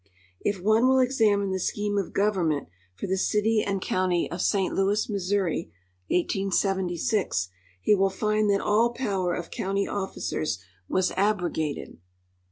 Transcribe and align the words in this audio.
If 0.39 0.59
one 0.59 0.87
will 0.87 0.97
examine 0.97 1.51
the 1.51 1.59
scheme 1.59 1.95
of 1.99 2.11
government 2.11 2.69
for 2.95 3.05
the 3.05 3.17
cit}* 3.17 3.45
and 3.67 3.79
count}' 3.79 4.31
of 4.31 4.41
St. 4.41 4.73
Louis, 4.73 5.07
Missouri 5.07 5.71
(1876), 6.07 7.49
he 7.83 7.93
will 7.93 8.09
find 8.09 8.49
that 8.49 8.61
all 8.61 8.93
power 8.95 9.35
of 9.35 9.51
county 9.51 9.87
officers 9.87 10.57
was 10.87 11.11
abrogated. 11.11 11.99